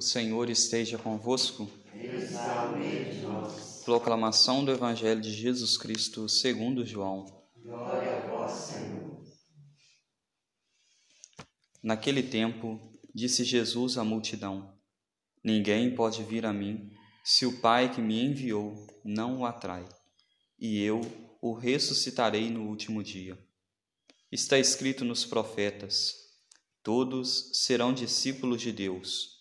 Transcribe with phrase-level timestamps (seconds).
[0.00, 1.70] O Senhor esteja convosco.
[3.84, 7.26] Proclamação do Evangelho de Jesus Cristo segundo João.
[7.62, 9.22] Glória a vós, Senhor.
[11.82, 12.80] Naquele tempo,
[13.14, 14.74] disse Jesus à multidão:
[15.44, 16.90] Ninguém pode vir a mim
[17.22, 18.74] se o Pai que me enviou
[19.04, 19.86] não o atrai,
[20.58, 21.02] e eu
[21.42, 23.38] o ressuscitarei no último dia.
[24.32, 26.14] Está escrito nos profetas:
[26.82, 29.39] Todos serão discípulos de Deus.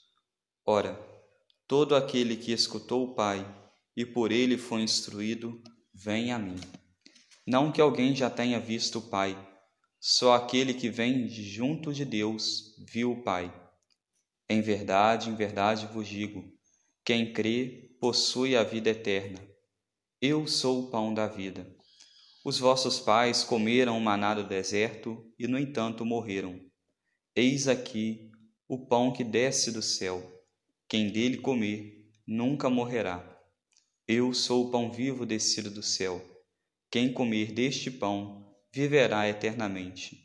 [0.72, 1.04] Ora,
[1.68, 3.44] todo aquele que escutou o Pai
[3.98, 5.60] e por ele foi instruído,
[5.92, 6.60] vem a mim.
[7.44, 9.36] Não que alguém já tenha visto o Pai,
[10.00, 13.52] só aquele que vem junto de Deus viu o Pai.
[14.48, 16.46] Em verdade, em verdade vos digo:
[17.04, 19.40] quem crê possui a vida eterna.
[20.22, 21.66] Eu sou o pão da vida.
[22.46, 26.62] Os vossos pais comeram o maná do deserto e, no entanto, morreram.
[27.36, 28.30] Eis aqui
[28.68, 30.39] o pão que desce do céu
[30.90, 33.24] quem dele comer nunca morrerá.
[34.08, 36.20] Eu sou o pão vivo descido do céu.
[36.90, 40.18] Quem comer deste pão viverá eternamente.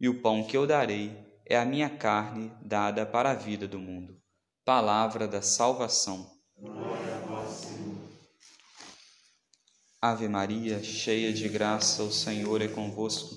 [0.00, 1.10] E o pão que eu darei
[1.44, 4.16] é a minha carne dada para a vida do mundo.
[4.64, 6.30] Palavra da salvação.
[6.56, 7.98] Glória a Senhor.
[10.00, 13.34] Ave Maria, cheia de graça, o Senhor é convosco.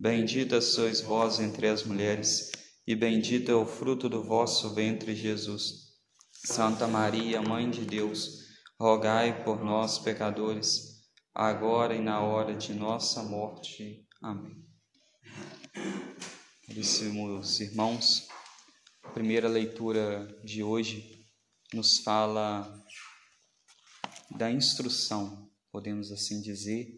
[0.00, 2.50] Bendita sois vós entre as mulheres,
[2.86, 5.83] e bendito é o fruto do vosso ventre, Jesus.
[6.46, 8.44] Santa Maria, Mãe de Deus,
[8.78, 11.02] rogai por nós, pecadores,
[11.34, 14.06] agora e na hora de nossa morte.
[14.20, 14.54] Amém.
[16.66, 18.28] Caríssimos irmãos,
[19.02, 21.26] a primeira leitura de hoje
[21.72, 22.70] nos fala
[24.36, 26.88] da instrução, podemos assim dizer,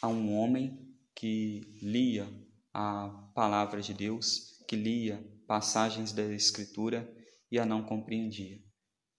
[0.00, 0.78] a um homem
[1.12, 2.32] que lia
[2.72, 7.12] a palavra de Deus, que lia passagens da Escritura
[7.50, 8.64] e a não compreendia.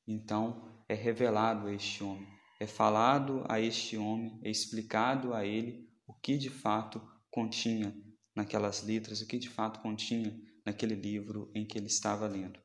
[0.08, 2.28] Então é revelado a este homem,
[2.60, 7.96] é falado a este homem, é explicado a ele o que de fato continha
[8.36, 12.60] naquelas letras, o que de fato continha naquele livro em que ele estava lendo.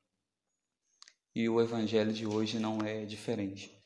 [1.34, 3.76] E o evangelho de hoje não é diferente.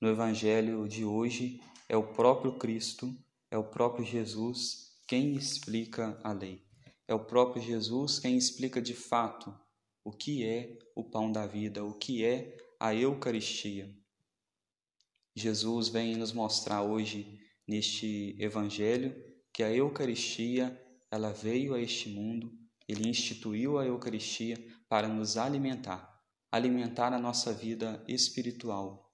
[0.00, 3.14] No evangelho de hoje é o próprio Cristo,
[3.50, 6.62] é o próprio Jesus quem explica a lei.
[7.08, 9.52] É o próprio Jesus quem explica de fato
[10.04, 13.94] o que é o pão da vida, o que é a Eucaristia.
[15.36, 19.14] Jesus vem nos mostrar hoje neste evangelho
[19.52, 20.80] que a Eucaristia,
[21.10, 22.50] ela veio a este mundo,
[22.88, 24.56] ele instituiu a Eucaristia
[24.88, 26.10] para nos alimentar,
[26.50, 29.12] alimentar a nossa vida espiritual.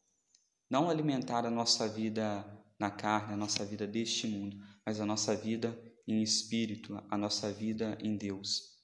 [0.71, 2.45] Não alimentar a nossa vida
[2.79, 4.57] na carne, a nossa vida deste mundo,
[4.87, 8.76] mas a nossa vida em espírito, a nossa vida em Deus.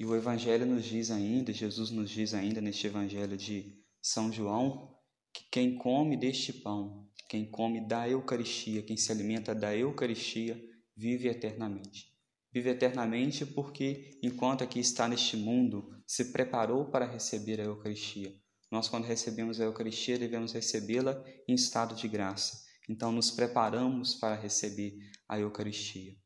[0.00, 4.96] E o Evangelho nos diz ainda, Jesus nos diz ainda neste Evangelho de São João,
[5.30, 10.58] que quem come deste pão, quem come da Eucaristia, quem se alimenta da Eucaristia,
[10.96, 12.06] vive eternamente.
[12.50, 18.34] Vive eternamente porque, enquanto aqui está neste mundo, se preparou para receber a Eucaristia.
[18.72, 22.58] Nós, quando recebemos a Eucaristia, devemos recebê-la em estado de graça.
[22.88, 24.96] Então, nos preparamos para receber
[25.28, 26.16] a Eucaristia.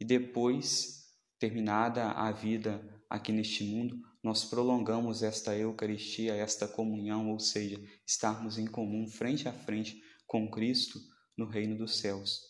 [0.00, 1.02] E depois,
[1.38, 8.56] terminada a vida aqui neste mundo, nós prolongamos esta Eucaristia, esta comunhão, ou seja, estarmos
[8.56, 10.98] em comum frente a frente com Cristo
[11.36, 12.40] no reino dos céus.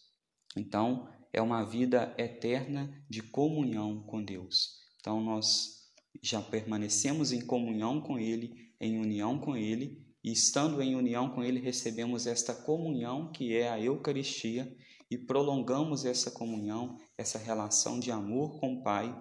[0.57, 4.79] Então, é uma vida eterna de comunhão com Deus.
[5.01, 5.91] Então, nós
[6.23, 11.43] já permanecemos em comunhão com Ele, em união com Ele, e estando em união com
[11.43, 14.73] Ele, recebemos esta comunhão que é a Eucaristia
[15.11, 19.13] e prolongamos essa comunhão, essa relação de amor com o Pai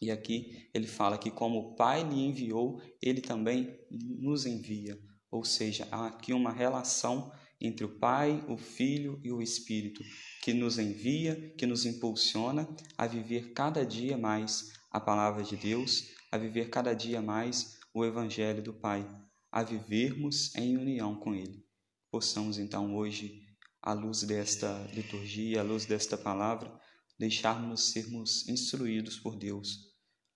[0.00, 4.98] e aqui ele fala que como o Pai lhe enviou, ele também nos envia.
[5.30, 10.02] Ou seja, há aqui uma relação entre o Pai, o Filho e o Espírito,
[10.42, 16.14] que nos envia, que nos impulsiona a viver cada dia mais a palavra de Deus,
[16.30, 19.04] a viver cada dia mais o Evangelho do Pai,
[19.50, 21.66] a vivermos em união com Ele.
[22.10, 23.42] Possamos então hoje,
[23.82, 26.72] à luz desta liturgia, à luz desta palavra,
[27.18, 29.87] deixarmos sermos instruídos por Deus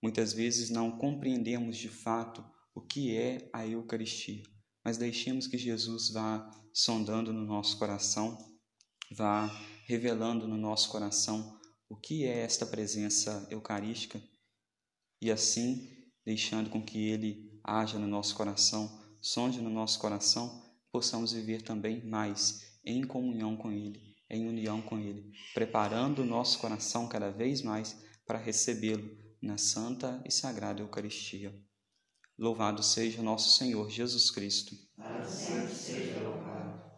[0.02, 2.44] Muitas vezes não compreendemos de fato
[2.74, 4.42] o que é a Eucaristia,
[4.84, 8.36] mas deixemos que Jesus vá sondando no nosso coração,
[9.12, 9.46] vá
[9.86, 14.20] revelando no nosso coração o que é esta presença eucarística
[15.20, 15.88] e assim
[16.24, 18.90] deixando com que ele haja no nosso coração,
[19.20, 24.98] sonde no nosso coração, possamos viver também mais em comunhão com ele, em união com
[24.98, 27.96] ele, preparando o nosso coração cada vez mais
[28.26, 31.52] para recebê-lo na Santa e Sagrada Eucaristia.
[32.38, 34.76] Louvado seja nosso Senhor Jesus Cristo.
[34.96, 36.91] Para sempre seja louvado.